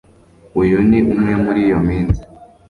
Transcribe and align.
Uyu 0.61 0.77
ni 0.89 0.99
umwe 1.13 1.33
muri 1.43 1.59
iyo 1.67 1.79
minsi 1.87 2.21